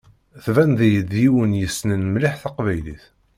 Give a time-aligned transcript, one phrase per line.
[0.43, 3.03] Tbaneḍ-iyi-d d yiwen yessnen mliḥ taqbaylit.